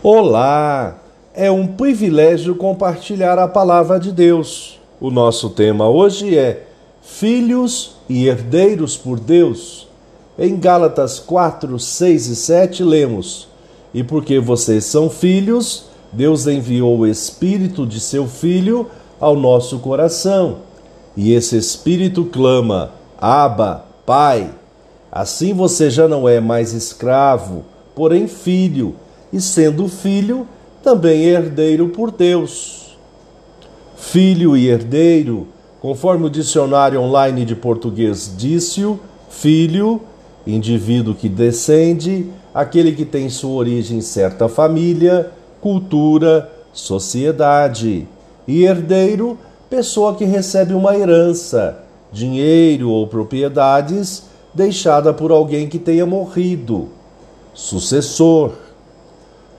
[0.00, 0.96] Olá!
[1.34, 4.78] É um privilégio compartilhar a palavra de Deus.
[5.00, 6.68] O nosso tema hoje é
[7.02, 9.88] Filhos e Herdeiros por Deus.
[10.38, 13.48] Em Gálatas 4, 6 e 7 lemos:
[13.92, 18.88] E porque vocês são filhos, Deus enviou o Espírito de seu Filho
[19.18, 20.58] ao nosso coração.
[21.16, 24.48] E esse Espírito clama: Abba, Pai.
[25.10, 27.64] Assim você já não é mais escravo,
[27.96, 28.94] porém filho,
[29.32, 30.46] e sendo filho,
[30.82, 32.96] também herdeiro por Deus.
[33.96, 35.48] Filho e herdeiro,
[35.80, 40.00] conforme o dicionário online de português disse-o, filho,
[40.46, 48.06] indivíduo que descende, aquele que tem sua origem em certa família, cultura, sociedade.
[48.46, 56.06] E herdeiro, pessoa que recebe uma herança, dinheiro ou propriedades deixada por alguém que tenha
[56.06, 56.88] morrido.
[57.54, 58.52] Sucessor.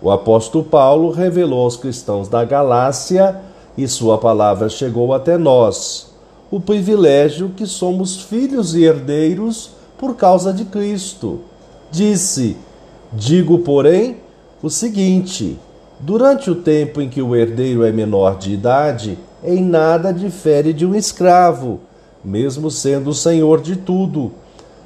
[0.00, 3.40] O apóstolo Paulo revelou aos cristãos da Galácia,
[3.76, 6.12] e sua palavra chegou até nós,
[6.50, 11.40] o privilégio que somos filhos e herdeiros por causa de Cristo.
[11.90, 12.56] Disse:
[13.12, 14.16] Digo, porém,
[14.62, 15.58] o seguinte:
[16.00, 20.84] durante o tempo em que o herdeiro é menor de idade, em nada difere de
[20.84, 21.80] um escravo,
[22.24, 24.32] mesmo sendo o senhor de tudo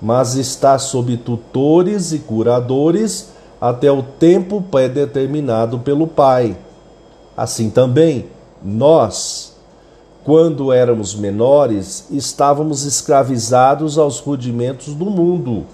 [0.00, 6.56] mas está sob tutores e curadores até o tempo pré-determinado pelo Pai.
[7.36, 8.26] Assim também,
[8.62, 9.56] nós,
[10.24, 15.64] quando éramos menores, estávamos escravizados aos rudimentos do mundo.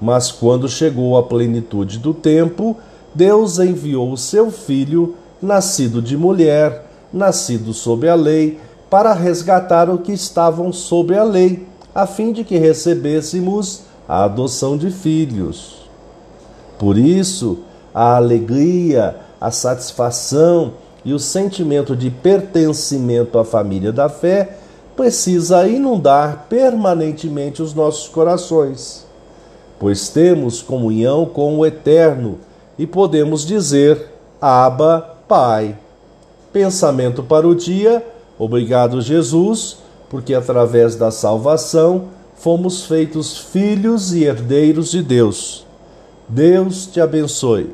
[0.00, 2.76] Mas quando chegou a plenitude do tempo,
[3.14, 9.98] Deus enviou o seu Filho, nascido de mulher, nascido sob a lei, para resgatar o
[9.98, 11.66] que estavam sob a lei
[11.98, 15.77] a fim de que recebêssemos a adoção de filhos.
[16.78, 17.58] Por isso,
[17.94, 20.72] a alegria, a satisfação
[21.04, 24.58] e o sentimento de pertencimento à família da fé
[24.96, 29.06] precisa inundar permanentemente os nossos corações,
[29.78, 32.38] pois temos comunhão com o Eterno
[32.78, 34.10] e podemos dizer:
[34.40, 35.76] Abba, Pai.
[36.52, 38.04] Pensamento para o dia.
[38.38, 45.66] Obrigado, Jesus porque através da salvação fomos feitos filhos e herdeiros de Deus.
[46.28, 47.70] Deus te abençoe.